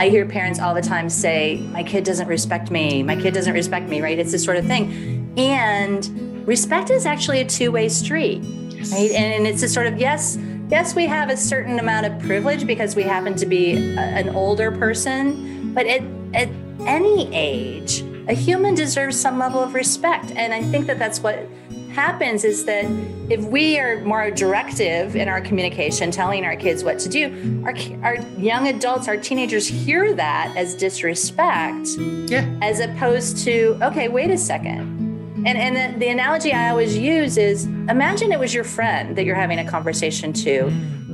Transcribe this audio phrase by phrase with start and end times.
[0.00, 3.02] I hear parents all the time say, My kid doesn't respect me.
[3.02, 4.18] My kid doesn't respect me, right?
[4.18, 5.34] It's this sort of thing.
[5.36, 8.92] And respect is actually a two way street, yes.
[8.92, 9.10] right?
[9.10, 10.38] And, it's a sort of, yes,
[10.70, 14.30] yes, we have a certain amount of privilege because we happen to be a, an
[14.30, 16.00] older person, but at,
[16.32, 16.48] at
[16.86, 20.32] any age, a human deserves some level of respect.
[20.34, 21.46] And I think that that's what
[21.92, 22.84] happens is that
[23.30, 27.74] if we are more directive in our communication, telling our kids what to do, our,
[28.02, 31.88] our young adults, our teenagers hear that as disrespect,
[32.30, 32.46] yeah.
[32.62, 35.00] as opposed to, okay, wait a second.
[35.46, 39.24] And, and the, the analogy I always use is imagine it was your friend that
[39.24, 40.66] you're having a conversation to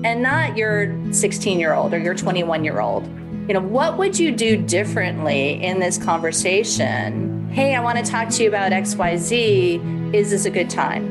[0.04, 3.06] and not your 16 year old or your 21 year old.
[3.48, 7.48] You know, what would you do differently in this conversation?
[7.50, 11.04] Hey, I want to talk to you about XYZ is this a good time?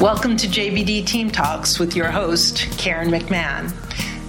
[0.00, 3.74] Welcome to JBD Team Talks with your host, Karen McMahon.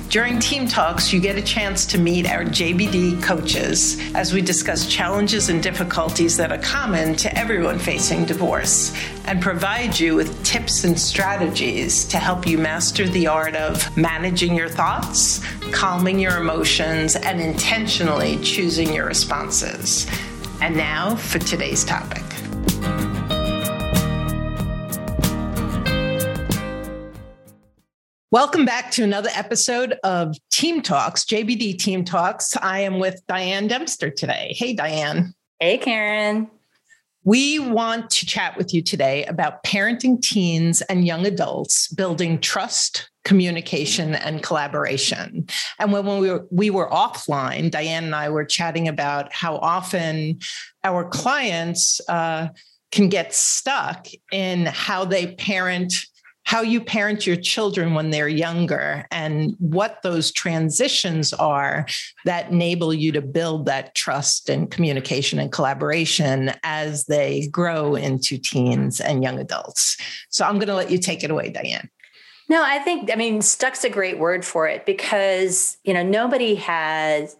[0.09, 4.88] During Team Talks, you get a chance to meet our JBD coaches as we discuss
[4.88, 8.91] challenges and difficulties that are common to everyone facing divorce
[9.25, 14.56] and provide you with tips and strategies to help you master the art of managing
[14.56, 20.07] your thoughts, calming your emotions, and intentionally choosing your responses.
[20.59, 22.23] And now for today's topic.
[28.31, 32.56] Welcome back to another episode of Team Talks, JBD Team Talks.
[32.57, 34.53] I am with Diane Dempster today.
[34.56, 35.34] Hey, Diane.
[35.59, 36.47] Hey, Karen.
[37.23, 43.09] We want to chat with you today about parenting teens and young adults, building trust,
[43.25, 45.47] communication, and collaboration.
[45.79, 50.38] And when we were, we were offline, Diane and I were chatting about how often
[50.84, 52.50] our clients uh,
[52.91, 55.96] can get stuck in how they parent
[56.49, 61.85] how you parent your children when they're younger and what those transitions are
[62.25, 68.35] that enable you to build that trust and communication and collaboration as they grow into
[68.39, 69.95] teens and young adults.
[70.29, 71.87] So I'm going to let you take it away, Diane.
[72.49, 76.55] No, I think, I mean, stuck's a great word for it because, you know, nobody
[76.55, 77.37] has,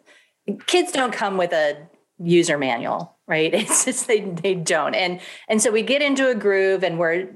[0.68, 1.76] kids don't come with a
[2.20, 3.54] user manual right?
[3.60, 4.96] It's just they they don't.
[4.96, 7.30] And and so we get into a groove and we're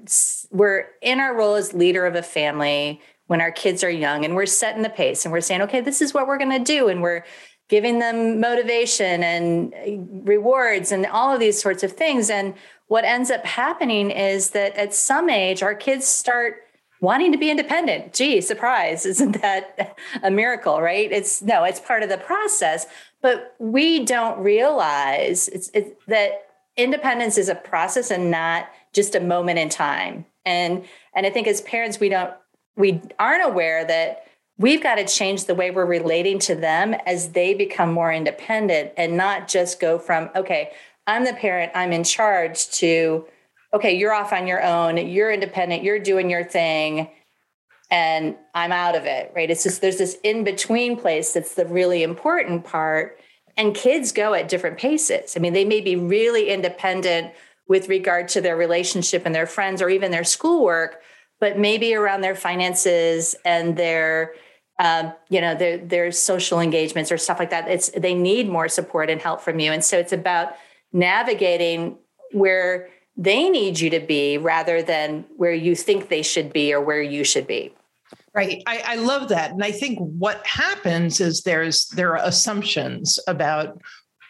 [0.51, 4.35] we're in our role as leader of a family when our kids are young and
[4.35, 6.89] we're setting the pace and we're saying okay this is what we're going to do.
[6.89, 7.23] And we're
[7.69, 12.29] giving them motivation and uh, rewards and all of these sorts of things.
[12.29, 12.55] And
[12.87, 16.57] what ends up happening is that at some age our kids start
[16.99, 18.13] wanting to be independent.
[18.13, 21.11] Gee surprise isn't that a miracle right?
[21.11, 22.85] It's no it's part of the process
[23.23, 26.45] but we don't realize it's, it's that
[26.77, 30.25] independence is a process and not just a moment in time.
[30.45, 30.85] And
[31.15, 32.33] and i think as parents we don't
[32.75, 37.29] we aren't aware that we've got to change the way we're relating to them as
[37.29, 40.71] they become more independent and not just go from okay
[41.07, 43.25] i'm the parent i'm in charge to
[43.73, 47.09] okay you're off on your own you're independent you're doing your thing
[47.93, 49.51] and I'm out of it, right?
[49.51, 53.19] It's just there's this in between place that's the really important part.
[53.55, 55.37] And kids go at different paces.
[55.37, 57.33] I mean, they may be really independent
[57.67, 61.01] with regard to their relationship and their friends or even their schoolwork,
[61.39, 64.33] but maybe around their finances and their
[64.79, 67.67] um, you know their their social engagements or stuff like that.
[67.67, 69.71] It's they need more support and help from you.
[69.71, 70.55] And so it's about
[70.91, 71.99] navigating
[72.31, 76.81] where they need you to be rather than where you think they should be or
[76.81, 77.71] where you should be.
[78.35, 78.63] Right.
[78.65, 79.51] I, I, love that.
[79.51, 83.79] And I think what happens is there's there are assumptions about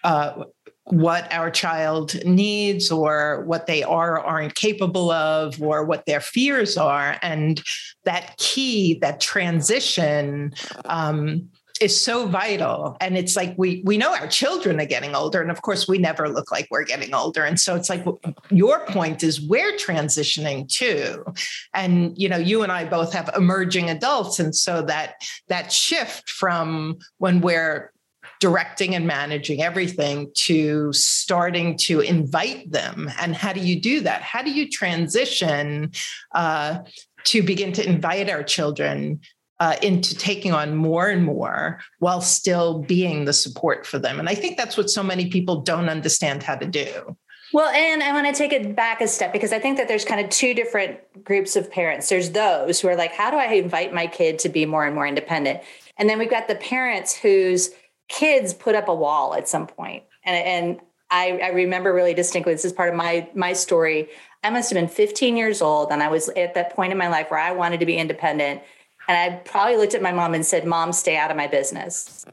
[0.04, 0.44] uh,
[0.86, 6.78] what our child needs or what they are aren't capable of or what their fears
[6.78, 7.64] are and
[8.04, 10.54] that key that transition
[10.86, 11.48] um,
[11.81, 12.96] is so vital.
[13.02, 15.42] And it's like we we know our children are getting older.
[15.42, 17.44] And of course we never look like we're getting older.
[17.44, 18.06] And so it's like
[18.52, 21.25] your point is we're transitioning too.
[21.74, 24.40] And you know you and I both have emerging adults.
[24.40, 25.16] And so that
[25.48, 27.92] that shift from when we're
[28.40, 33.10] directing and managing everything to starting to invite them.
[33.20, 34.22] And how do you do that?
[34.22, 35.92] How do you transition
[36.36, 36.80] uh,
[37.25, 39.22] to begin to invite our children
[39.63, 44.19] uh, into taking on more and more while still being the support for them?
[44.19, 47.15] And I think that's what so many people don't understand how to do.
[47.54, 50.04] Well, and I want to take it back a step because I think that there's
[50.04, 52.10] kind of two different groups of parents.
[52.10, 54.94] There's those who are like, how do I invite my kid to be more and
[54.94, 55.62] more independent?
[55.98, 57.69] And then we've got the parents whose
[58.10, 60.04] kids put up a wall at some point.
[60.25, 60.80] And, and
[61.10, 64.10] I, I remember really distinctly, this is part of my, my story.
[64.44, 65.89] I must have been 15 years old.
[65.89, 68.62] And I was at that point in my life where I wanted to be independent.
[69.08, 72.26] And I probably looked at my mom and said, Mom, stay out of my business.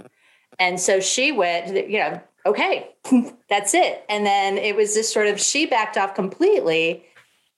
[0.58, 2.90] And so she went, you know, okay,
[3.48, 4.04] that's it.
[4.08, 7.04] And then it was just sort of, she backed off completely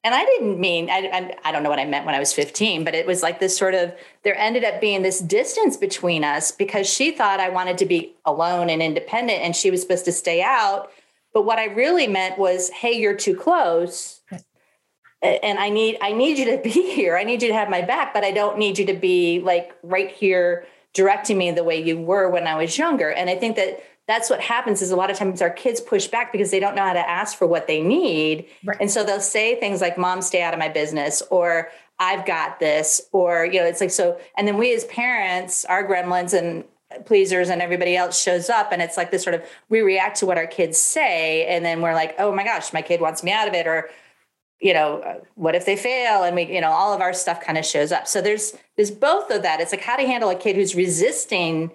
[0.05, 2.32] and I didn't mean I, I, I don't know what I meant when I was
[2.32, 3.94] 15, but it was like this sort of
[4.25, 8.15] there ended up being this distance between us because she thought I wanted to be
[8.25, 10.91] alone and independent, and she was supposed to stay out.
[11.32, 14.21] But what I really meant was, hey, you're too close,
[15.22, 17.16] and I need I need you to be here.
[17.16, 19.74] I need you to have my back, but I don't need you to be like
[19.82, 23.10] right here directing me the way you were when I was younger.
[23.10, 26.06] And I think that that's what happens is a lot of times our kids push
[26.08, 28.76] back because they don't know how to ask for what they need right.
[28.80, 32.58] and so they'll say things like mom stay out of my business or i've got
[32.58, 36.64] this or you know it's like so and then we as parents our gremlins and
[37.06, 40.26] pleasers and everybody else shows up and it's like this sort of we react to
[40.26, 43.32] what our kids say and then we're like oh my gosh my kid wants me
[43.32, 43.88] out of it or
[44.62, 46.23] you know uh, what if they fail?
[46.23, 48.06] And we you know all of our stuff kind of shows up.
[48.06, 49.61] So there's there's both of that.
[49.61, 51.73] It's like how to handle a kid who's resisting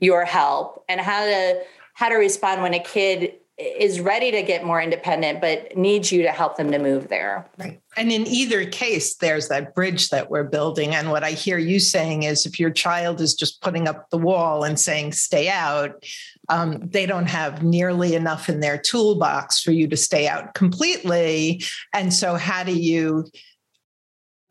[0.00, 1.60] your help and how to
[1.94, 6.22] how to respond when a kid is ready to get more independent but needs you
[6.22, 7.48] to help them to move there.
[7.58, 7.80] Right.
[7.96, 10.94] And in either case there's that bridge that we're building.
[10.94, 14.18] And what i hear you saying is if your child is just putting up the
[14.18, 16.04] wall and saying stay out
[16.48, 21.62] um, they don't have nearly enough in their toolbox for you to stay out completely.
[21.92, 23.26] And so how do you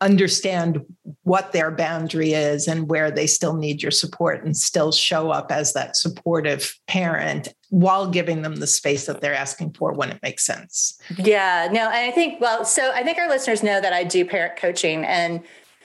[0.00, 0.84] understand
[1.22, 5.50] what their boundary is and where they still need your support and still show up
[5.50, 10.20] as that supportive parent while giving them the space that they're asking for when it
[10.22, 10.98] makes sense.
[11.16, 14.24] Yeah, no, and I think, well, so I think our listeners know that I do
[14.24, 15.42] parent coaching and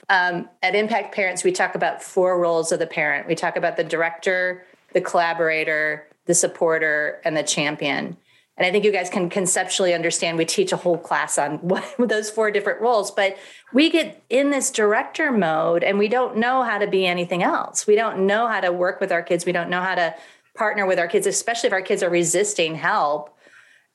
[0.08, 3.26] um, at Impact Parents, we talk about four roles of the parent.
[3.26, 8.16] We talk about the director, the collaborator, the supporter, and the champion.
[8.56, 11.84] And I think you guys can conceptually understand we teach a whole class on what,
[11.98, 13.36] those four different roles, but
[13.72, 17.86] we get in this director mode and we don't know how to be anything else.
[17.86, 19.44] We don't know how to work with our kids.
[19.44, 20.14] We don't know how to
[20.54, 23.36] partner with our kids, especially if our kids are resisting help.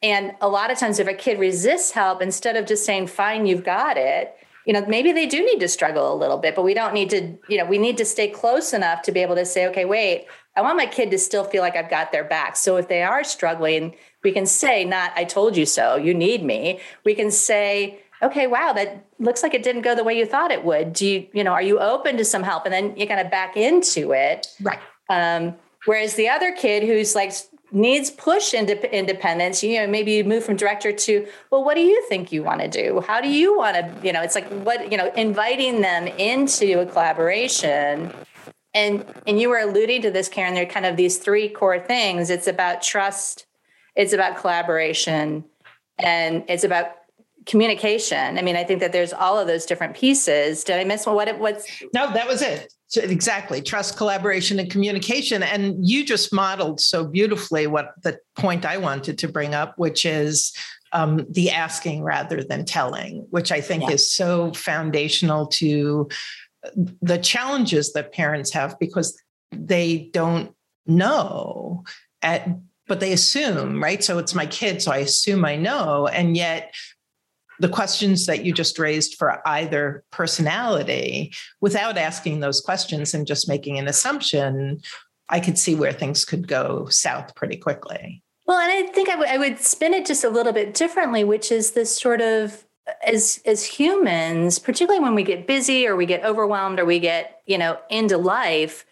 [0.02, 3.46] And a lot of times, if a kid resists help, instead of just saying, fine,
[3.46, 4.34] you've got it,
[4.66, 7.10] you know, maybe they do need to struggle a little bit, but we don't need
[7.10, 9.84] to, you know, we need to stay close enough to be able to say, okay,
[9.84, 12.56] wait, I want my kid to still feel like I've got their back.
[12.56, 16.44] So if they are struggling, we can say, not, I told you so, you need
[16.44, 16.80] me.
[17.04, 20.52] We can say, okay, wow, that looks like it didn't go the way you thought
[20.52, 20.94] it would.
[20.94, 22.66] Do you, you know, are you open to some help?
[22.66, 24.48] And then you kind of back into it.
[24.62, 24.80] Right.
[25.10, 27.34] Um, whereas the other kid who's like
[27.72, 31.82] needs push into independence, you know, maybe you move from director to, well, what do
[31.82, 33.02] you think you want to do?
[33.08, 36.82] How do you want to, you know, it's like what, you know, inviting them into
[36.82, 38.12] a collaboration.
[38.74, 40.54] And and you were alluding to this, Karen.
[40.54, 42.30] There are kind of these three core things.
[42.30, 43.48] It's about trust,
[44.00, 45.44] it's about collaboration
[45.98, 46.92] and it's about
[47.46, 48.38] communication.
[48.38, 50.64] I mean, I think that there's all of those different pieces.
[50.64, 51.16] Did I miss one?
[51.16, 52.72] What what's No, that was it.
[52.88, 53.62] So exactly.
[53.62, 55.44] Trust, collaboration, and communication.
[55.44, 60.06] And you just modeled so beautifully what the point I wanted to bring up, which
[60.06, 60.54] is
[60.94, 63.92] um, the asking rather than telling, which I think yeah.
[63.92, 66.08] is so foundational to
[67.02, 70.56] the challenges that parents have because they don't
[70.88, 71.84] know
[72.22, 72.48] at
[72.90, 74.04] but they assume, right?
[74.04, 76.08] So it's my kid, so I assume I know.
[76.08, 76.74] And yet,
[77.60, 81.32] the questions that you just raised for either personality,
[81.62, 84.82] without asking those questions and just making an assumption,
[85.30, 88.24] I could see where things could go south pretty quickly.
[88.48, 91.24] Well, and I think I, w- I would spin it just a little bit differently,
[91.24, 92.66] which is this sort of
[93.06, 97.42] as as humans, particularly when we get busy or we get overwhelmed or we get
[97.46, 98.86] you know into life,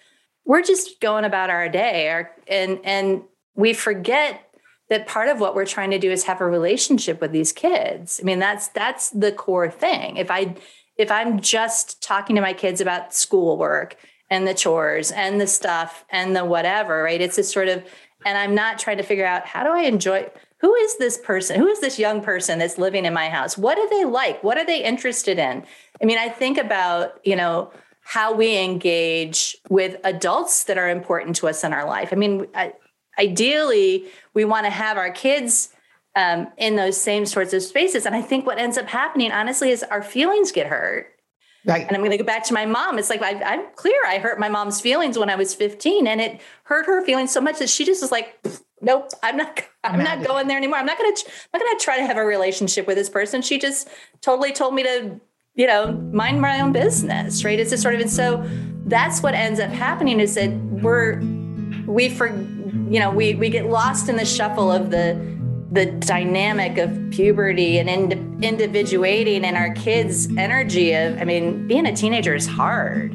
[0.46, 3.24] we're just going about our day, our, and and
[3.58, 4.44] we forget
[4.90, 8.22] that part of what we're trying to do is have a relationship with these kids.
[8.22, 10.16] I mean, that's that's the core thing.
[10.16, 10.56] If I
[10.96, 13.98] if I'm just talking to my kids about schoolwork
[14.30, 17.20] and the chores and the stuff and the whatever, right?
[17.20, 17.84] It's this sort of
[18.26, 21.60] and I'm not trying to figure out how do I enjoy who is this person?
[21.60, 23.58] Who is this young person that's living in my house?
[23.58, 24.44] What do they like?
[24.44, 25.64] What are they interested in?
[26.02, 27.72] I mean, I think about, you know,
[28.02, 32.10] how we engage with adults that are important to us in our life.
[32.12, 32.74] I mean, I,
[33.18, 35.70] ideally, we want to have our kids
[36.16, 38.06] um, in those same sorts of spaces.
[38.06, 41.14] And I think what ends up happening, honestly, is our feelings get hurt.
[41.66, 41.86] Right.
[41.86, 42.98] And I'm going to go back to my mom.
[42.98, 43.98] It's like I, am clear.
[44.08, 47.42] I hurt my mom's feelings when I was 15, and it hurt her feelings so
[47.42, 48.40] much that she just was like,
[48.82, 49.62] "Nope, I'm not.
[49.84, 50.78] I'm not going there anymore.
[50.80, 51.26] I'm not going to.
[51.28, 53.90] I'm not going to try to have a relationship with this person." She just
[54.22, 55.20] totally told me to,
[55.56, 57.44] you know, mind my own business.
[57.44, 57.60] Right.
[57.60, 58.48] It's just sort of, and so
[58.86, 61.20] that's what ends up happening is that we're
[61.86, 62.30] we for
[62.90, 65.38] you know we we get lost in the shuffle of the
[65.72, 71.86] the dynamic of puberty and ind- individuating and our kids' energy of i mean being
[71.86, 73.14] a teenager is hard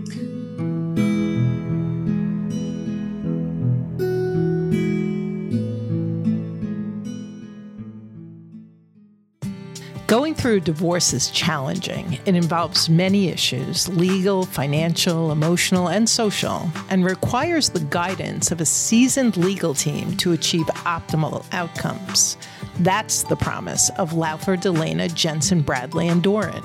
[10.13, 12.19] Going through a divorce is challenging.
[12.27, 18.67] It involves many issues legal, financial, emotional, and social, and requires the guidance of a
[18.67, 22.37] seasoned legal team to achieve optimal outcomes.
[22.81, 26.63] That's the promise of Laufer, Dalena, Jensen, Bradley, and Doran.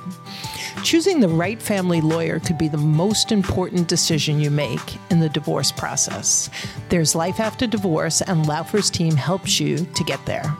[0.83, 5.29] Choosing the right family lawyer could be the most important decision you make in the
[5.29, 6.49] divorce process.
[6.89, 10.53] There's life after divorce, and Laufer's team helps you to get there.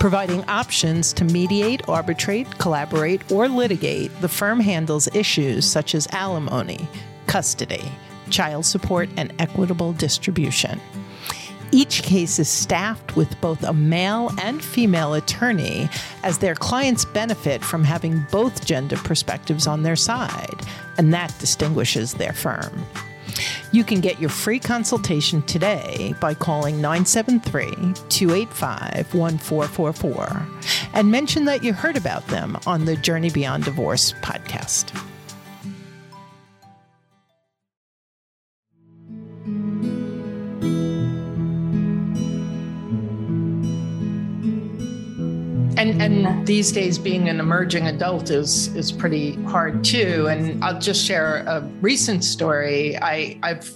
[0.00, 6.88] Providing options to mediate, arbitrate, collaborate, or litigate, the firm handles issues such as alimony,
[7.26, 7.84] custody,
[8.30, 10.80] child support, and equitable distribution.
[11.74, 15.88] Each case is staffed with both a male and female attorney,
[16.22, 20.60] as their clients benefit from having both gender perspectives on their side,
[20.98, 22.84] and that distinguishes their firm.
[23.72, 27.70] You can get your free consultation today by calling 973
[28.08, 30.46] 285 1444
[30.94, 35.11] and mention that you heard about them on the Journey Beyond Divorce podcast.
[45.82, 46.44] And and mm-hmm.
[46.44, 50.28] these days being an emerging adult is is pretty hard too.
[50.28, 52.96] And i'll just share a recent story.
[52.98, 53.70] I i've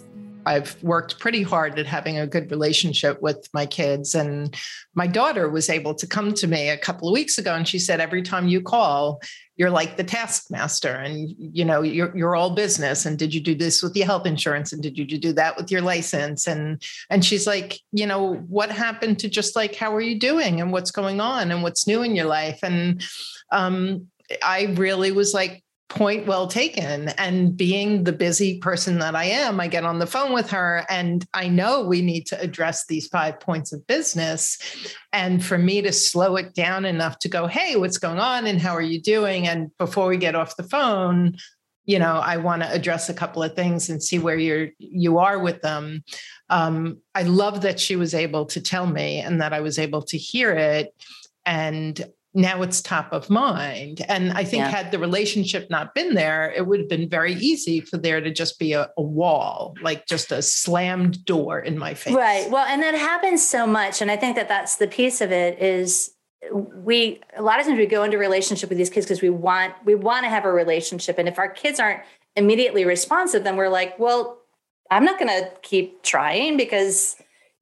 [0.46, 4.14] I've worked pretty hard at having a good relationship with my kids.
[4.14, 4.56] And
[4.94, 7.78] my daughter was able to come to me a couple of weeks ago and she
[7.78, 9.20] said, Every time you call,
[9.56, 13.54] you're like the taskmaster and you know you're you're all business and did you do
[13.54, 17.24] this with your health insurance and did you do that with your license and and
[17.24, 20.90] she's like you know what happened to just like how are you doing and what's
[20.90, 23.02] going on and what's new in your life and
[23.50, 24.06] um
[24.42, 27.08] I really was like point well taken.
[27.10, 30.84] And being the busy person that I am, I get on the phone with her
[30.88, 34.58] and I know we need to address these five points of business.
[35.12, 38.46] And for me to slow it down enough to go, hey, what's going on?
[38.46, 39.46] And how are you doing?
[39.46, 41.36] And before we get off the phone,
[41.84, 45.18] you know, I want to address a couple of things and see where you're you
[45.18, 46.02] are with them.
[46.50, 50.02] Um, I love that she was able to tell me and that I was able
[50.02, 50.92] to hear it.
[51.44, 52.04] And
[52.36, 54.04] now it's top of mind.
[54.08, 54.68] And I think, yeah.
[54.68, 58.30] had the relationship not been there, it would have been very easy for there to
[58.30, 62.14] just be a, a, wall, like just a slammed door in my face.
[62.14, 62.50] Right.
[62.50, 64.02] Well, and that happens so much.
[64.02, 66.12] And I think that that's the piece of it is
[66.52, 69.72] we a lot of times we go into relationship with these kids because we want
[69.84, 72.02] we want to have a relationship and if our kids aren't
[72.36, 74.38] immediately responsive then we're like well
[74.92, 77.16] i'm not going to keep trying because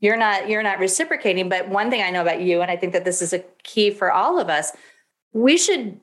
[0.04, 2.92] you're not you're not reciprocating but one thing i know about you and i think
[2.92, 4.72] that this is a key for all of us
[5.32, 5.98] we should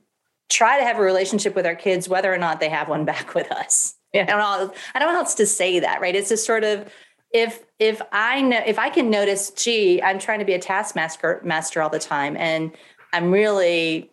[0.50, 3.36] try to have a relationship with our kids whether or not they have one back
[3.36, 3.96] with us.
[4.14, 6.16] I don't know i don't know how else to say that right?
[6.16, 6.92] It's just sort of
[7.32, 11.40] if if i know if i can notice gee i'm trying to be a taskmaster
[11.46, 12.74] master all the time and
[13.14, 14.12] i'm really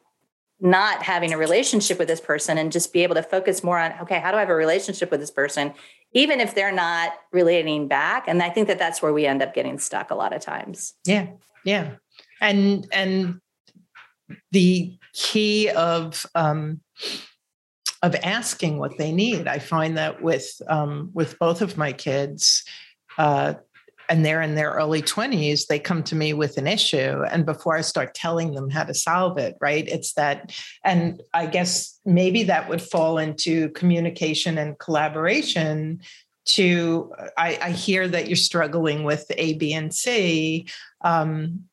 [0.60, 3.92] not having a relationship with this person and just be able to focus more on
[4.00, 5.74] okay how do i have a relationship with this person
[6.12, 8.28] even if they're not relating back.
[8.28, 10.94] And i think that that's where we end up getting stuck a lot of times.
[11.04, 11.28] Yeah
[11.64, 11.96] yeah.
[12.40, 13.40] And and
[14.52, 16.80] the key of um
[18.02, 22.62] of asking what they need i find that with um with both of my kids
[23.16, 23.54] uh
[24.08, 27.22] and they're in their early 20s, they come to me with an issue.
[27.30, 29.86] And before I start telling them how to solve it, right?
[29.86, 36.00] It's that, and I guess maybe that would fall into communication and collaboration.
[36.52, 40.66] To, I, I hear that you're struggling with A, B, and C.
[41.02, 41.64] Um,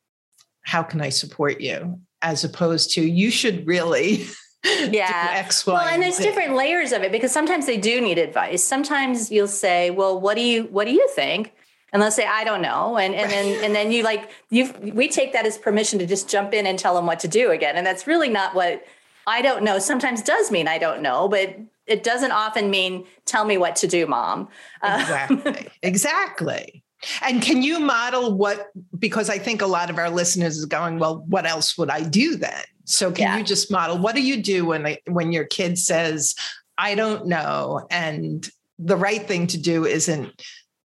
[0.63, 2.01] how can I support you?
[2.21, 4.25] As opposed to, you should really
[4.65, 5.31] yeah.
[5.35, 8.63] X, y, well, and there's different layers of it because sometimes they do need advice.
[8.63, 11.53] Sometimes you'll say, "Well, what do you what do you think?"
[11.95, 15.07] And they'll say, "I don't know," and and then and then you like you we
[15.07, 17.77] take that as permission to just jump in and tell them what to do again,
[17.77, 18.83] and that's really not what
[19.25, 19.79] I don't know.
[19.79, 23.87] Sometimes does mean I don't know, but it doesn't often mean tell me what to
[23.87, 24.49] do, mom.
[24.81, 25.67] Uh, exactly.
[25.83, 26.83] exactly.
[27.21, 28.67] And can you model what?
[28.99, 32.01] Because I think a lot of our listeners is going, well, what else would I
[32.01, 32.63] do then?
[32.83, 33.37] So can yeah.
[33.37, 36.35] you just model what do you do when when your kid says,
[36.77, 38.45] "I don't know," and
[38.79, 40.43] the right thing to do isn't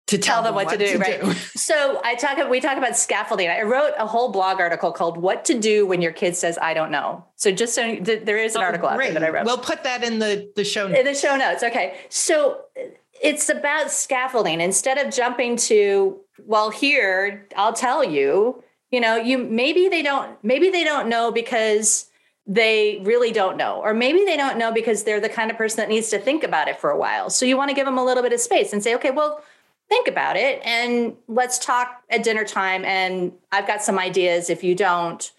[0.06, 1.20] to tell, tell them, what, what, to do, to right?
[1.20, 1.32] Do.
[1.56, 3.48] So I talk we talk about scaffolding.
[3.48, 6.74] I wrote a whole blog article called "What to Do When Your Kid Says I
[6.74, 9.46] Don't Know." So just so there is an oh, article that I wrote.
[9.46, 11.00] We'll put that in the the show notes.
[11.00, 11.62] In the show notes.
[11.64, 11.96] Okay.
[12.08, 12.82] So uh,
[13.22, 19.38] it's about scaffolding instead of jumping to well here I'll tell you you know you
[19.38, 22.10] maybe they don't maybe they don't know because
[22.46, 25.78] they really don't know or maybe they don't know because they're the kind of person
[25.78, 27.98] that needs to think about it for a while so you want to give them
[27.98, 29.42] a little bit of space and say okay well
[29.88, 34.64] think about it and let's talk at dinner time and i've got some ideas if
[34.64, 35.32] you don't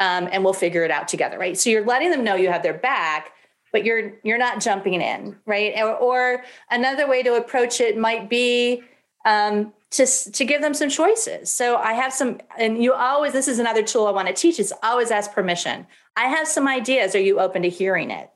[0.00, 2.62] um, and we'll figure it out together right so you're letting them know you have
[2.62, 3.32] their back
[3.72, 8.28] but you're you're not jumping in right or, or another way to approach it might
[8.28, 8.82] be
[9.24, 11.50] um, to, to give them some choices.
[11.50, 14.58] So I have some, and you always, this is another tool I want to teach
[14.58, 15.86] is always ask permission.
[16.16, 17.14] I have some ideas.
[17.14, 18.30] Are you open to hearing it?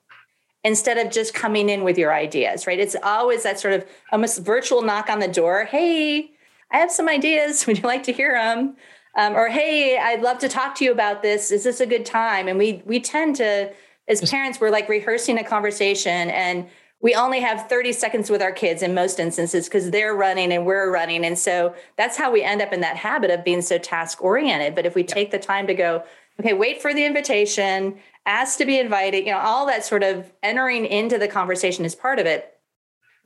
[0.67, 2.81] Instead of just coming in with your ideas, right?
[2.81, 5.65] It's always that sort of almost virtual knock on the door.
[5.65, 6.33] Hey,
[6.73, 7.67] I have some ideas.
[7.67, 8.77] Would you like to hear them?
[9.17, 11.53] Um, or hey, I'd love to talk to you about this.
[11.53, 12.49] Is this a good time?
[12.49, 13.73] And we we tend to,
[14.09, 16.69] as parents, we're like rehearsing a conversation and
[17.01, 20.67] we only have 30 seconds with our kids in most instances because they're running and
[20.67, 21.25] we're running.
[21.25, 24.75] And so that's how we end up in that habit of being so task oriented.
[24.75, 26.03] But if we take the time to go,
[26.41, 27.97] okay, wait for the invitation,
[28.27, 31.95] ask to be invited, you know, all that sort of entering into the conversation is
[31.95, 32.53] part of it.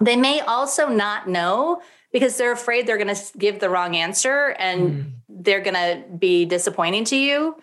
[0.00, 1.82] They may also not know
[2.12, 5.12] because they're afraid they're going to give the wrong answer and mm.
[5.28, 7.56] they're going to be disappointing to you.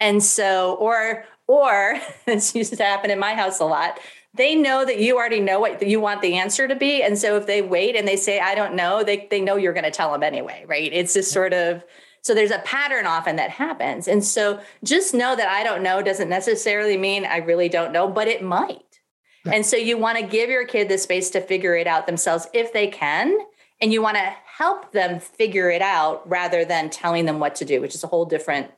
[0.00, 3.98] And so, or, or this used to happen in my house a lot
[4.34, 7.02] they know that you already know what you want the answer to be.
[7.02, 9.74] And so if they wait and they say, I don't know, they, they know you're
[9.74, 10.90] going to tell them anyway, right?
[10.92, 11.84] It's just sort of,
[12.22, 14.08] so there's a pattern often that happens.
[14.08, 18.08] And so just know that I don't know doesn't necessarily mean I really don't know,
[18.08, 19.00] but it might.
[19.44, 22.46] And so you want to give your kid the space to figure it out themselves
[22.52, 23.36] if they can.
[23.80, 27.64] And you want to help them figure it out rather than telling them what to
[27.64, 28.70] do, which is a whole different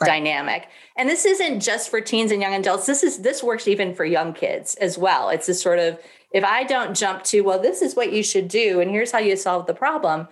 [0.00, 0.08] right.
[0.08, 0.66] dynamic.
[0.96, 2.86] And this isn't just for teens and young adults.
[2.86, 5.28] This is this works even for young kids as well.
[5.28, 6.00] It's this sort of
[6.32, 9.18] if I don't jump to, well, this is what you should do, and here's how
[9.18, 10.28] you solve the problem.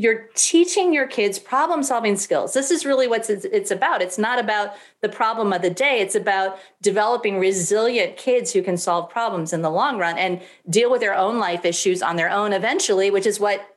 [0.00, 2.54] You're teaching your kids problem solving skills.
[2.54, 4.00] This is really what it's about.
[4.00, 6.00] It's not about the problem of the day.
[6.00, 10.90] It's about developing resilient kids who can solve problems in the long run and deal
[10.90, 13.76] with their own life issues on their own eventually, which is what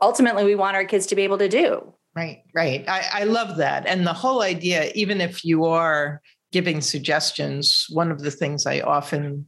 [0.00, 1.92] ultimately we want our kids to be able to do.
[2.14, 2.84] Right, right.
[2.88, 3.84] I, I love that.
[3.84, 8.78] And the whole idea, even if you are giving suggestions, one of the things I
[8.78, 9.46] often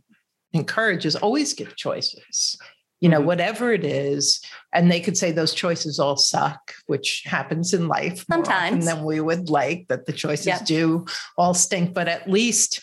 [0.53, 2.59] encourage is always give choices.
[3.07, 3.29] You know, mm-hmm.
[3.29, 4.40] whatever it is,
[4.73, 8.85] and they could say those choices all suck, which happens in life sometimes.
[8.85, 10.66] than we would like that the choices yep.
[10.66, 11.07] do
[11.38, 12.81] all stink, but at least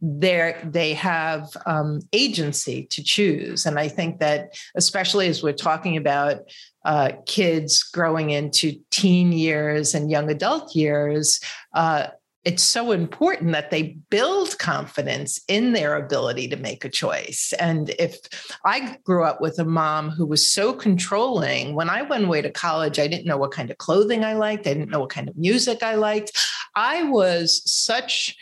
[0.00, 5.96] they they have um, agency to choose and i think that especially as we're talking
[5.96, 6.42] about
[6.84, 11.40] uh, kids growing into teen years and young adult years,
[11.74, 12.08] uh,
[12.44, 17.54] it's so important that they build confidence in their ability to make a choice.
[17.58, 18.18] And if
[18.66, 22.50] I grew up with a mom who was so controlling, when I went away to
[22.50, 25.28] college, I didn't know what kind of clothing I liked, I didn't know what kind
[25.28, 26.36] of music I liked.
[26.74, 28.36] I was such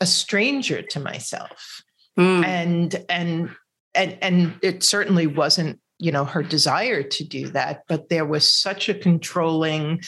[0.00, 1.82] a stranger to myself.
[2.18, 2.44] Mm.
[2.44, 3.50] And and
[3.94, 8.50] and and it certainly wasn't you know her desire to do that but there was
[8.50, 10.00] such a controlling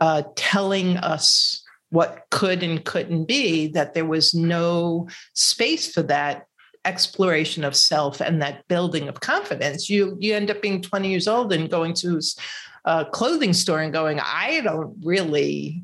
[0.00, 1.63] uh, telling us
[1.94, 6.46] what could and couldn't be that there was no space for that
[6.84, 11.26] exploration of self and that building of confidence you you end up being 20 years
[11.26, 12.20] old and going to
[12.84, 15.82] a clothing store and going i don't really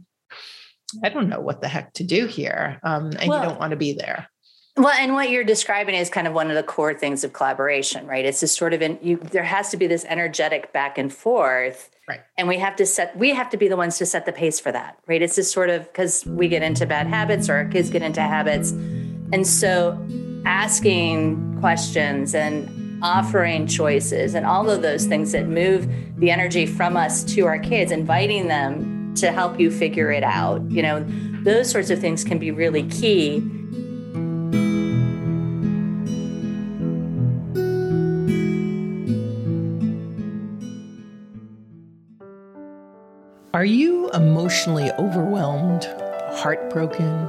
[1.02, 3.70] i don't know what the heck to do here um, and well, you don't want
[3.70, 4.28] to be there
[4.76, 8.06] well, and what you're describing is kind of one of the core things of collaboration,
[8.06, 8.24] right?
[8.24, 11.90] It's just sort of in you there has to be this energetic back and forth.
[12.10, 12.22] Right.
[12.36, 14.58] And we have to set we have to be the ones to set the pace
[14.58, 15.22] for that, right?
[15.22, 18.20] It's just sort of because we get into bad habits or our kids get into
[18.20, 18.72] habits.
[19.32, 19.96] And so
[20.44, 26.96] asking questions and offering choices and all of those things that move the energy from
[26.96, 30.68] us to our kids, inviting them to help you figure it out.
[30.68, 31.06] You know,
[31.44, 33.38] those sorts of things can be really key.
[43.52, 45.82] Are you emotionally overwhelmed,
[46.34, 47.28] heartbroken,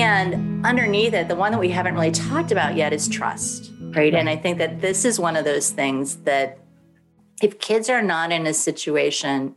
[0.00, 4.14] And underneath it, the one that we haven't really talked about yet is trust, right?
[4.14, 6.58] And I think that this is one of those things that
[7.42, 9.56] if kids are not in a situation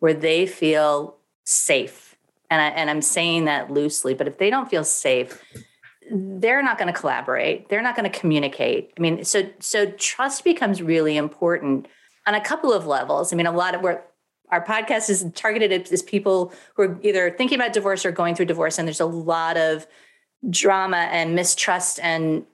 [0.00, 2.16] where they feel safe,
[2.50, 5.42] and, I, and I'm saying that loosely, but if they don't feel safe,
[6.10, 7.70] they're not going to collaborate.
[7.70, 8.92] They're not going to communicate.
[8.96, 11.86] I mean, so so trust becomes really important
[12.26, 13.32] on a couple of levels.
[13.32, 14.04] I mean, a lot of where
[14.50, 18.46] our podcast is targeted at people who are either thinking about divorce or going through
[18.46, 19.86] divorce, and there's a lot of
[20.48, 22.44] drama and mistrust and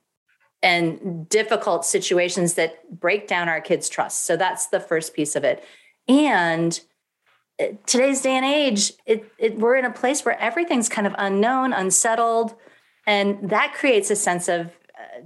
[0.63, 4.25] and difficult situations that break down our kids' trust.
[4.25, 5.63] So that's the first piece of it.
[6.09, 6.81] And
[7.61, 11.15] uh, today's day and age, it, it, we're in a place where everything's kind of
[11.19, 12.55] unknown, unsettled,
[13.07, 15.21] and that creates a sense of uh,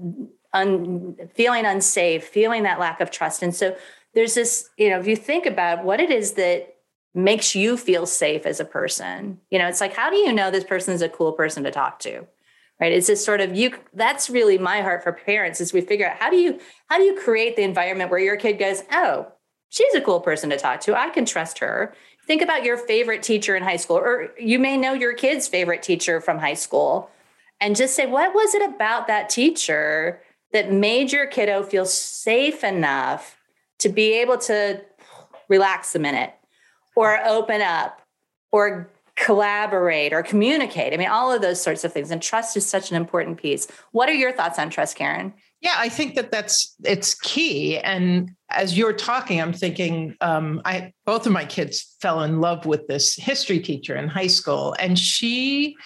[0.52, 3.40] un, feeling unsafe, feeling that lack of trust.
[3.40, 3.76] And so
[4.14, 6.74] there's this, you know, if you think about what it is that
[7.14, 10.50] makes you feel safe as a person, you know, it's like, how do you know
[10.50, 12.26] this person is a cool person to talk to?
[12.80, 12.92] Right.
[12.92, 16.16] It's just sort of you that's really my heart for parents is we figure out
[16.16, 19.32] how do you how do you create the environment where your kid goes, Oh,
[19.68, 20.96] she's a cool person to talk to.
[20.96, 21.92] I can trust her.
[22.26, 25.82] Think about your favorite teacher in high school, or you may know your kid's favorite
[25.82, 27.10] teacher from high school,
[27.60, 30.20] and just say, what was it about that teacher
[30.52, 33.37] that made your kiddo feel safe enough
[33.78, 34.82] to be able to
[35.48, 36.34] relax a minute
[36.96, 38.02] or open up
[38.52, 40.92] or collaborate or communicate.
[40.92, 42.10] I mean, all of those sorts of things.
[42.10, 43.66] And trust is such an important piece.
[43.92, 45.34] What are your thoughts on trust, Karen?
[45.60, 47.78] Yeah, I think that that's it's key.
[47.78, 52.64] And as you're talking, I'm thinking, um, I both of my kids fell in love
[52.64, 55.76] with this history teacher in high school, and she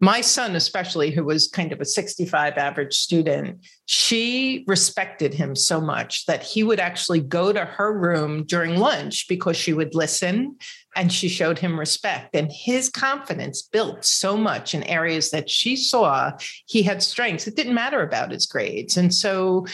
[0.00, 5.80] my son especially who was kind of a 65 average student she respected him so
[5.80, 10.56] much that he would actually go to her room during lunch because she would listen
[10.96, 15.76] and she showed him respect and his confidence built so much in areas that she
[15.76, 16.32] saw
[16.66, 19.64] he had strengths it didn't matter about his grades and so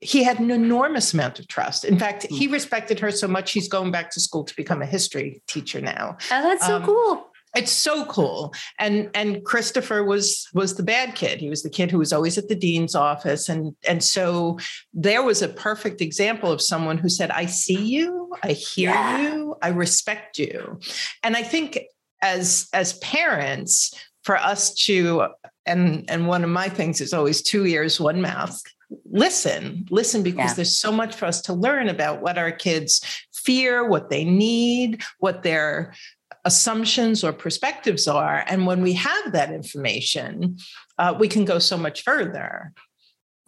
[0.00, 1.84] he had an enormous amount of trust.
[1.84, 2.52] In fact, he hmm.
[2.54, 6.16] respected her so much he's going back to school to become a history teacher now.
[6.32, 8.54] Oh, that's so um, cool it's so cool.
[8.78, 11.40] And and christopher was was the bad kid.
[11.40, 13.48] He was the kid who was always at the dean's office.
[13.48, 14.58] And and so
[14.92, 18.30] there was a perfect example of someone who said i see you.
[18.42, 19.22] I hear yeah.
[19.22, 19.56] you.
[19.62, 20.78] I respect you.
[21.22, 21.78] And i think
[22.22, 25.26] as as parents for us to
[25.66, 28.60] and and one of my things is always two ears one mouth
[29.10, 29.86] listen.
[29.90, 30.54] Listen because yeah.
[30.54, 33.00] there's so much for us to learn about what our kids
[33.32, 35.94] fear what they need what their
[36.44, 38.44] assumptions or perspectives are.
[38.48, 40.58] And when we have that information,
[40.98, 42.72] uh, we can go so much further.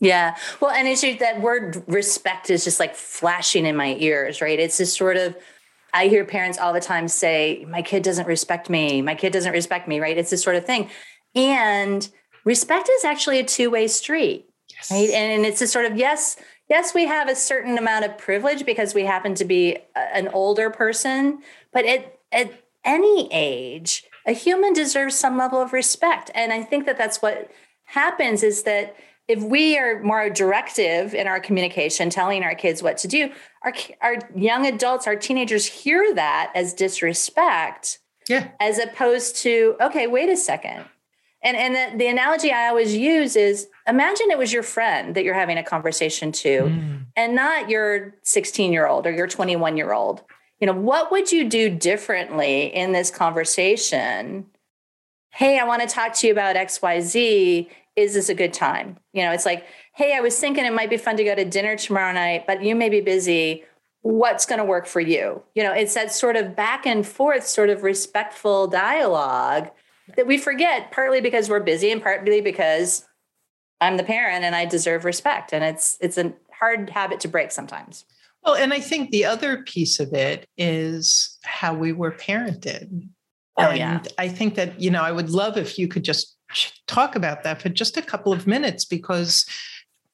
[0.00, 0.36] Yeah.
[0.60, 4.58] Well, and it's that word respect is just like flashing in my ears, right?
[4.58, 5.36] It's this sort of,
[5.92, 9.00] I hear parents all the time say, my kid doesn't respect me.
[9.02, 10.18] My kid doesn't respect me, right?
[10.18, 10.90] It's this sort of thing.
[11.34, 12.08] And
[12.44, 14.90] respect is actually a two way street, yes.
[14.90, 15.10] right?
[15.10, 16.36] And it's a sort of, yes,
[16.68, 20.70] yes, we have a certain amount of privilege because we happen to be an older
[20.70, 21.40] person,
[21.72, 26.30] but it, it any age, a human deserves some level of respect.
[26.34, 27.50] And I think that that's what
[27.84, 32.98] happens is that if we are more directive in our communication, telling our kids what
[32.98, 33.30] to do,
[33.62, 38.00] our, our young adults, our teenagers hear that as disrespect.
[38.28, 38.48] Yeah.
[38.60, 40.84] As opposed to, okay, wait a second.
[41.42, 45.24] And and the, the analogy I always use is imagine it was your friend that
[45.24, 47.04] you're having a conversation to mm.
[47.16, 50.22] and not your 16 year old or your 21 year old.
[50.60, 54.46] You know, what would you do differently in this conversation?
[55.30, 57.68] Hey, I want to talk to you about XYZ.
[57.96, 58.98] Is this a good time?
[59.12, 61.44] You know, it's like, hey, I was thinking it might be fun to go to
[61.44, 63.64] dinner tomorrow night, but you may be busy
[64.04, 67.46] what's going to work for you you know it's that sort of back and forth
[67.46, 69.70] sort of respectful dialogue
[70.14, 73.06] that we forget partly because we're busy and partly because
[73.80, 77.50] i'm the parent and i deserve respect and it's it's a hard habit to break
[77.50, 78.04] sometimes
[78.44, 83.08] well and i think the other piece of it is how we were parented
[83.58, 84.02] oh, and yeah.
[84.18, 86.36] i think that you know i would love if you could just
[86.86, 89.46] talk about that for just a couple of minutes because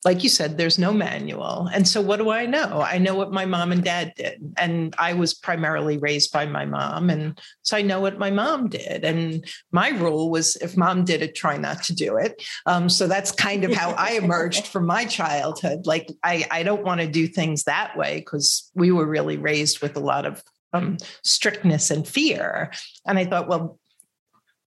[0.05, 1.69] like you said, there's no manual.
[1.73, 2.81] And so what do I know?
[2.81, 4.41] I know what my mom and dad did.
[4.57, 7.11] And I was primarily raised by my mom.
[7.11, 9.05] And so I know what my mom did.
[9.05, 12.43] And my rule was if mom did it, try not to do it.
[12.65, 15.87] Um, so that's kind of how I emerged from my childhood.
[15.87, 19.81] Like I, I don't want to do things that way because we were really raised
[19.81, 22.73] with a lot of um, strictness and fear.
[23.07, 23.79] And I thought, well,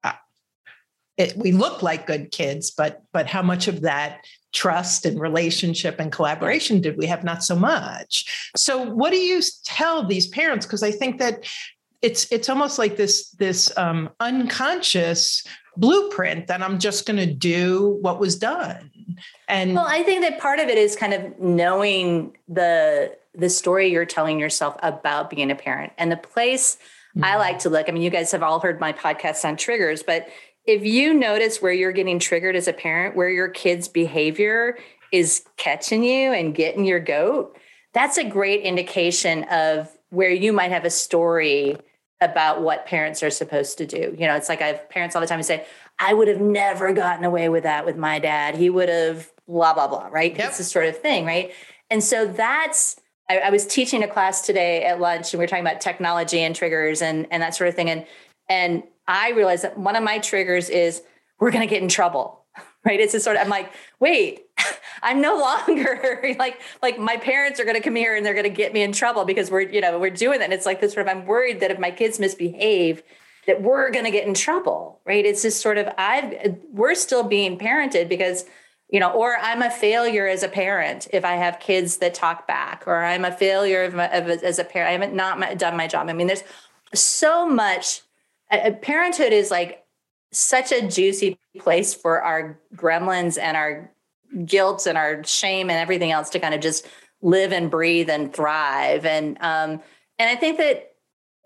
[0.02, 0.12] uh,
[1.16, 4.24] it, we look like good kids, but but how much of that
[4.55, 7.25] trust and relationship and collaboration did we have?
[7.25, 8.51] Not so much.
[8.57, 10.64] So what do you tell these parents?
[10.64, 11.45] Because i think that
[12.01, 15.45] it's it's almost like this this um, unconscious
[15.77, 18.90] blueprint that i'm just going to do what was done.
[19.49, 23.88] And well i think that part of it is kind of knowing the the story
[23.90, 25.93] you're telling yourself about being a parent.
[25.99, 26.77] And the place
[27.17, 27.25] mm-hmm.
[27.25, 30.03] i like to look i mean you guys have all heard my podcast on triggers
[30.03, 30.29] but
[30.66, 34.79] if you notice where you're getting triggered as a parent, where your kid's behavior
[35.12, 37.57] is catching you and getting your goat,
[37.92, 41.77] that's a great indication of where you might have a story
[42.20, 44.14] about what parents are supposed to do.
[44.18, 45.66] You know, it's like I have parents all the time who say,
[45.98, 48.57] I would have never gotten away with that with my dad.
[48.57, 50.37] He would have blah, blah, blah, right?
[50.37, 50.48] Yep.
[50.48, 51.53] It's this sort of thing, right?
[51.90, 52.96] And so that's,
[53.29, 56.40] I, I, was teaching a class today at lunch and we were talking about technology
[56.40, 57.90] and triggers and, and that sort of thing.
[57.90, 58.07] And,
[58.48, 61.03] and I realized that one of my triggers is
[61.38, 62.40] we're going to get in trouble.
[62.87, 63.01] Right.
[63.01, 64.45] It's just sort of, I'm like, wait,
[65.03, 68.45] I'm no longer like, like my parents are going to come here and they're going
[68.45, 70.45] to get me in trouble because we're, you know, we're doing that.
[70.45, 73.03] And it's like this sort of, I'm worried that if my kids misbehave,
[73.47, 75.01] that we're going to get in trouble.
[75.07, 75.25] Right.
[75.25, 78.45] It's just sort of, I've, we're still being parented because,
[78.90, 82.47] you know, or I'm a failure as a parent if I have kids that talk
[82.47, 84.90] back, or I'm a failure of, of, as a parent.
[84.90, 86.11] I haven't not done my job.
[86.11, 86.45] I mean, there's
[86.93, 88.03] so much
[88.83, 89.85] parenthood is like
[90.33, 93.90] such a juicy place for our gremlins and our
[94.44, 96.87] guilt and our shame and everything else to kind of just
[97.22, 99.07] live and breathe and thrive.
[99.07, 99.80] And um
[100.18, 100.94] and i think that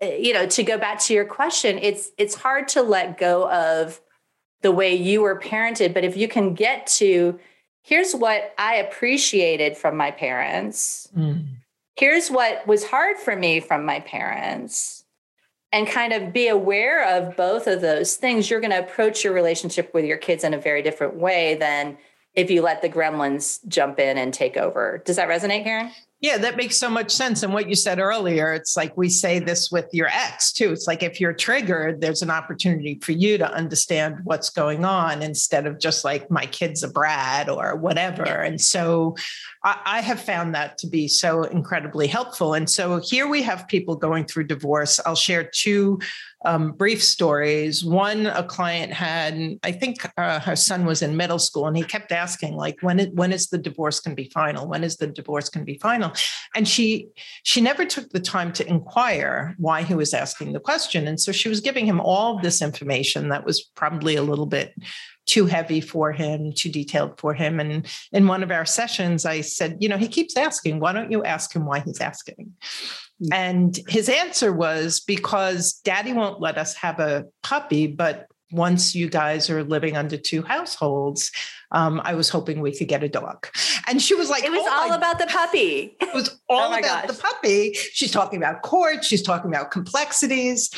[0.01, 3.49] eh, you know to go back to your question it's it's hard to let go
[3.49, 4.01] of
[4.61, 7.39] the way you were parented but if you can get to
[7.81, 11.07] here's what i appreciated from my parents.
[11.15, 11.45] Mm.
[11.95, 14.98] here's what was hard for me from my parents
[15.71, 19.33] and kind of be aware of both of those things, you're going to approach your
[19.33, 21.97] relationship with your kids in a very different way than
[22.33, 25.01] if you let the gremlins jump in and take over.
[25.05, 25.91] Does that resonate, Karen?
[26.21, 27.43] Yeah, that makes so much sense.
[27.43, 30.73] And what you said earlier, it's like we say this with your ex too.
[30.73, 35.21] It's like if you're triggered, there's an opportunity for you to understand what's going on
[35.21, 38.25] instead of just like my kid's a brat or whatever.
[38.25, 39.15] And so
[39.63, 42.53] I, I have found that to be so incredibly helpful.
[42.53, 44.99] And so here we have people going through divorce.
[45.05, 45.99] I'll share two
[46.45, 47.83] um, brief stories.
[47.83, 51.83] One, a client had, I think uh, her son was in middle school, and he
[51.83, 54.67] kept asking, like, when it, when is the divorce can be final?
[54.67, 56.11] When is the divorce can be final?
[56.55, 57.09] And she
[57.43, 61.31] she never took the time to inquire why he was asking the question, and so
[61.31, 64.73] she was giving him all this information that was probably a little bit
[65.25, 67.59] too heavy for him, too detailed for him.
[67.59, 71.11] And in one of our sessions, I said, you know, he keeps asking, why don't
[71.11, 72.53] you ask him why he's asking?
[73.23, 73.33] Mm.
[73.33, 79.09] And his answer was because daddy won't let us have a puppy, but once you
[79.09, 81.31] guys are living under two households,
[81.71, 83.47] um, I was hoping we could get a dog.
[83.87, 85.95] And she was like, It was oh all about the puppy.
[85.99, 87.15] It was all oh about gosh.
[87.15, 87.73] the puppy.
[87.73, 90.69] She's talking about court, she's talking about complexities.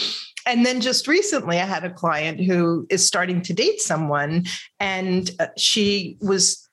[0.46, 4.46] And then just recently, I had a client who is starting to date someone,
[4.80, 6.68] and uh, she was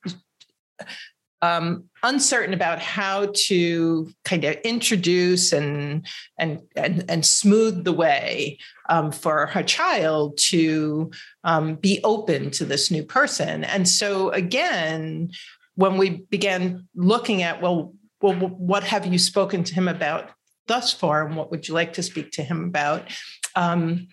[1.42, 6.06] um, uncertain about how to kind of introduce and
[6.38, 11.10] and and, and smooth the way um, for her child to
[11.44, 13.64] um, be open to this new person.
[13.64, 15.30] And so again,
[15.74, 20.30] when we began looking at well, well, what have you spoken to him about
[20.66, 23.08] thus far, and what would you like to speak to him about?
[23.54, 24.08] Um,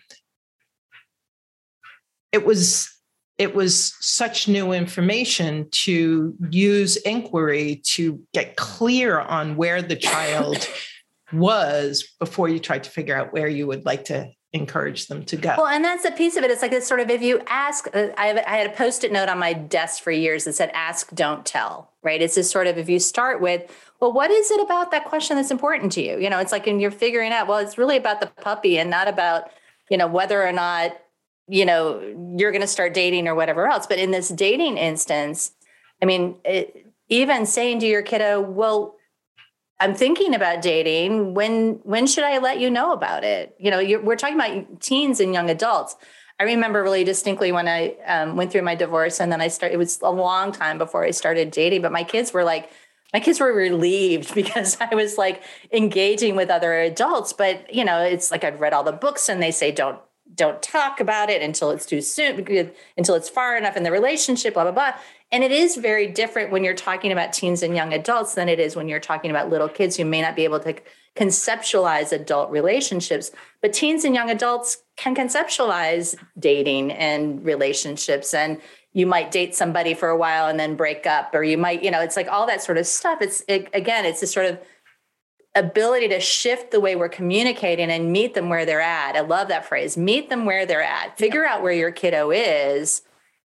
[2.32, 2.95] it was
[3.38, 10.68] it was such new information to use inquiry to get clear on where the child
[11.34, 15.36] was before you tried to figure out where you would like to encourage them to
[15.36, 15.54] go.
[15.58, 16.52] Well, and that's a piece of it.
[16.52, 19.04] It's like this sort of if you ask, uh, I, have, I had a post
[19.04, 22.22] it note on my desk for years that said, ask, don't tell, right?
[22.22, 23.70] It's this sort of if you start with,
[24.00, 26.18] well, what is it about that question that's important to you?
[26.20, 28.90] You know, it's like, and you're figuring out, well, it's really about the puppy and
[28.90, 29.52] not about,
[29.90, 30.98] you know, whether or not,
[31.48, 32.00] you know,
[32.38, 33.88] you're going to start dating or whatever else.
[33.88, 35.52] But in this dating instance,
[36.02, 38.96] I mean, it, even saying to your kiddo, well,
[39.80, 41.34] I'm thinking about dating.
[41.34, 43.56] When when should I let you know about it?
[43.60, 45.96] You know, we're talking about teens and young adults.
[46.40, 49.76] I remember really distinctly when I um, went through my divorce, and then I started.
[49.76, 52.70] It was a long time before I started dating, but my kids were like,
[53.14, 57.34] my kids were relieved because I was like engaging with other adults.
[57.34, 60.00] But you know, it's like I'd read all the books, and they say don't
[60.36, 62.46] don't talk about it until it's too soon,
[62.98, 64.94] until it's far enough in the relationship, blah blah blah.
[65.32, 68.60] And it is very different when you're talking about teens and young adults than it
[68.60, 70.76] is when you're talking about little kids who may not be able to
[71.16, 73.32] conceptualize adult relationships.
[73.62, 78.34] But teens and young adults can conceptualize dating and relationships.
[78.34, 78.62] And
[78.94, 81.92] you might date somebody for a while and then break up, or you might, you
[81.92, 83.22] know, it's like all that sort of stuff.
[83.22, 84.60] It's it, again, it's this sort of
[85.56, 89.16] ability to shift the way we're communicating and meet them where they're at.
[89.16, 93.02] I love that phrase meet them where they're at, figure out where your kiddo is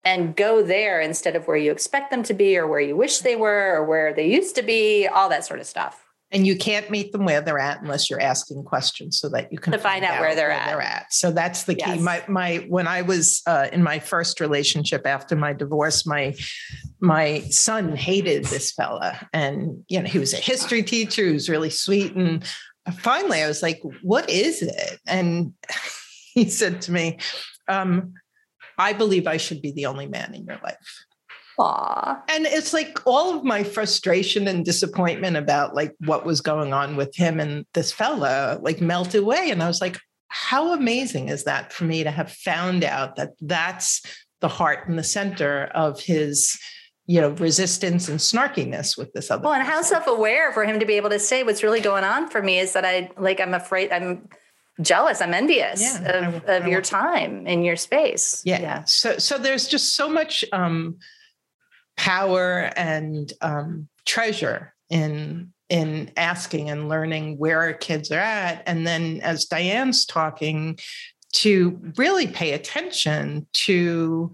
[0.05, 3.19] and go there instead of where you expect them to be or where you wish
[3.19, 6.05] they were or where they used to be, all that sort of stuff.
[6.31, 9.59] And you can't meet them where they're at unless you're asking questions so that you
[9.59, 10.65] can to find, find out, out, where, they're, where at.
[10.67, 11.13] they're at.
[11.13, 11.83] So that's the key.
[11.85, 12.01] Yes.
[12.01, 16.35] My my when I was uh, in my first relationship after my divorce, my
[16.99, 21.25] my son hated this fella, and you know he was a history teacher.
[21.25, 22.43] He was really sweet, and
[22.99, 25.53] finally I was like, "What is it?" And
[26.33, 27.17] he said to me,
[27.67, 28.13] um,
[28.77, 31.05] I believe I should be the only man in your life.
[31.59, 32.21] Aww.
[32.29, 36.95] And it's like all of my frustration and disappointment about like what was going on
[36.95, 39.49] with him and this fella like melted away.
[39.49, 43.31] And I was like, how amazing is that for me to have found out that
[43.41, 44.03] that's
[44.41, 46.59] the heart and the center of his
[47.07, 50.85] you know resistance and snarkiness with this other well and how self-aware for him to
[50.85, 53.53] be able to say what's really going on for me is that i like i'm
[53.53, 54.27] afraid i'm
[54.81, 58.41] jealous i'm envious yeah, of, I, of I, your time and your space.
[58.45, 58.61] Yeah.
[58.61, 58.83] yeah.
[58.85, 60.97] So so there's just so much um
[61.95, 68.63] power and um treasure in in asking and learning where our kids are at.
[68.65, 70.79] And then as diane's talking
[71.33, 74.31] to really pay attention to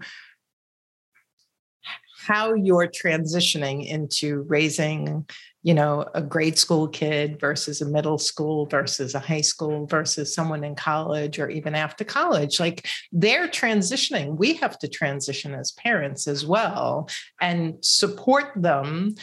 [2.24, 5.26] how you're transitioning into raising
[5.62, 10.34] you know a grade school kid versus a middle school versus a high school versus
[10.34, 12.60] someone in college or even after college.
[12.60, 14.36] Like they're transitioning.
[14.36, 17.08] We have to transition as parents as well
[17.40, 19.14] and support them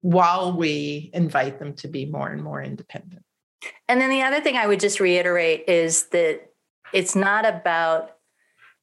[0.00, 3.22] while we invite them to be more and more independent.
[3.88, 6.40] And then the other thing i would just reiterate is that
[6.92, 8.17] it's not about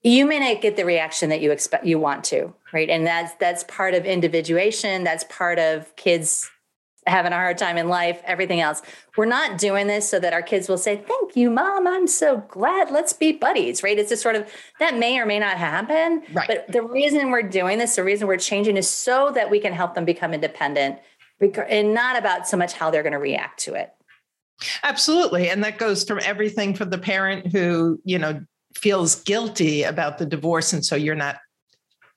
[0.06, 3.34] you may not get the reaction that you expect you want to right and that's
[3.36, 6.50] that's part of individuation that's part of kids
[7.08, 8.82] having a hard time in life, everything else.
[9.16, 11.88] We're not doing this so that our kids will say, Thank you, mom.
[11.88, 12.92] I'm so glad.
[12.92, 13.98] Let's be buddies, right?
[13.98, 16.24] It's just sort of that may or may not happen.
[16.34, 16.48] Right.
[16.48, 19.74] But the reason we're doing this, the reason we're changing is so that we can
[19.74, 21.00] help them become independent
[21.70, 23.92] and not about so much how they're going to react to it.
[24.84, 25.50] Absolutely.
[25.50, 28.42] And that goes from everything for the parent who, you know,
[28.76, 30.74] feels guilty about the divorce.
[30.74, 31.38] And so you're not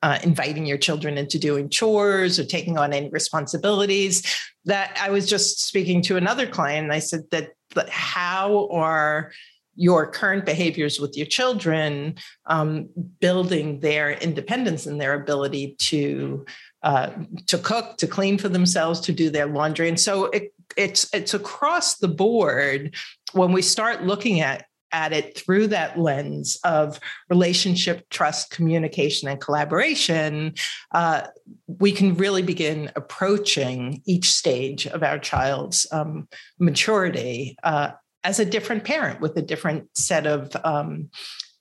[0.03, 4.23] uh, inviting your children into doing chores or taking on any responsibilities.
[4.64, 9.33] That I was just speaking to another client, and I said that, that how are
[9.75, 12.16] your current behaviors with your children
[12.47, 12.88] um,
[13.21, 16.44] building their independence and their ability to
[16.83, 17.11] uh,
[17.47, 21.35] to cook, to clean for themselves, to do their laundry, and so it, it's it's
[21.35, 22.94] across the board
[23.33, 29.40] when we start looking at at it through that lens of relationship, trust, communication, and
[29.40, 30.55] collaboration,
[30.92, 31.22] uh,
[31.66, 36.28] we can really begin approaching each stage of our child's um,
[36.59, 37.91] maturity uh,
[38.24, 41.09] as a different parent with a different set of, um,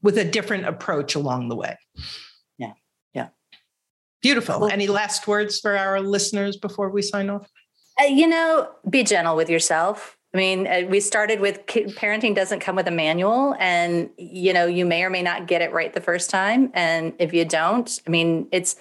[0.02, 1.78] with a different approach along the way.
[2.58, 2.74] Yeah.
[3.14, 3.30] Yeah.
[4.22, 4.62] Beautiful.
[4.62, 7.50] Well, Any last words for our listeners before we sign off?
[8.00, 12.60] Uh, you know, be gentle with yourself I mean, uh, we started with parenting doesn't
[12.60, 15.92] come with a manual, and you know, you may or may not get it right
[15.92, 16.70] the first time.
[16.76, 18.76] And if you don't, I mean, it's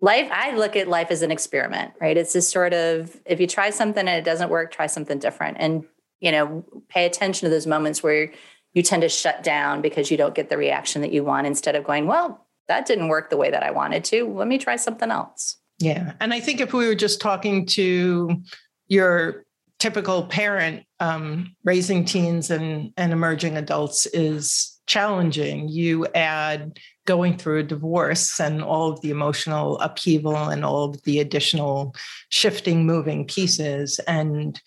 [0.00, 0.30] life.
[0.32, 2.16] I look at life as an experiment, right?
[2.16, 5.56] It's this sort of if you try something and it doesn't work, try something different,
[5.58, 5.84] and
[6.20, 8.30] you know, pay attention to those moments where
[8.72, 11.74] you tend to shut down because you don't get the reaction that you want instead
[11.74, 14.32] of going, well, that didn't work the way that I wanted to.
[14.32, 15.56] Let me try something else.
[15.80, 16.12] Yeah.
[16.20, 18.40] And I think if we were just talking to
[18.86, 19.44] your
[19.80, 25.68] typical parent, um, raising teens and, and emerging adults is challenging.
[25.68, 31.02] You add going through a divorce and all of the emotional upheaval and all of
[31.02, 31.94] the additional
[32.28, 33.98] shifting, moving pieces.
[34.06, 34.60] And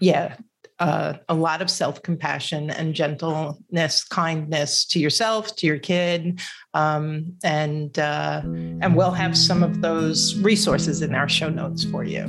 [0.00, 0.36] yeah,
[0.78, 6.40] uh, a lot of self compassion and gentleness, kindness to yourself, to your kid,
[6.74, 12.04] um, and uh, and we'll have some of those resources in our show notes for
[12.04, 12.24] you.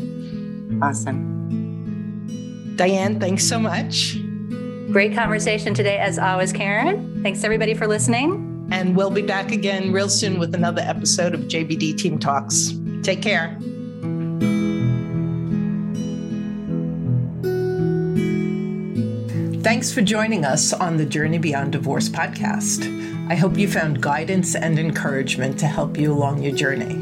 [0.81, 1.36] Awesome,
[2.77, 3.19] Diane.
[3.19, 4.17] Thanks so much.
[4.91, 7.21] Great conversation today, as always, Karen.
[7.21, 8.69] Thanks everybody for listening.
[8.71, 12.73] And we'll be back again real soon with another episode of JBD Team Talks.
[13.01, 13.57] Take care.
[19.63, 22.87] Thanks for joining us on the Journey Beyond Divorce podcast.
[23.29, 26.95] I hope you found guidance and encouragement to help you along your journey.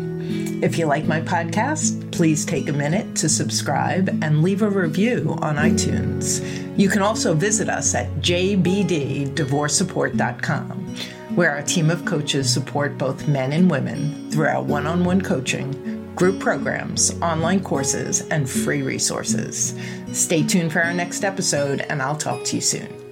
[0.63, 5.37] If you like my podcast, please take a minute to subscribe and leave a review
[5.41, 6.39] on iTunes.
[6.79, 10.95] You can also visit us at jbddivorcesupport.com,
[11.35, 15.19] where our team of coaches support both men and women through our one on one
[15.19, 15.73] coaching
[16.15, 19.77] group programs, online courses, and free resources.
[20.13, 23.04] Stay tuned for our next episode, and I'll talk to you soon.